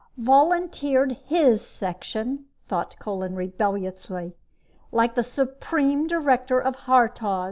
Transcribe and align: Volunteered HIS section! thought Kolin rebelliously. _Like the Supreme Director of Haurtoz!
Volunteered 0.17 1.11
HIS 1.25 1.63
section! 1.63 2.45
thought 2.67 2.95
Kolin 2.99 3.35
rebelliously. 3.35 4.35
_Like 4.91 5.13
the 5.13 5.21
Supreme 5.21 6.07
Director 6.07 6.59
of 6.59 6.75
Haurtoz! 6.87 7.39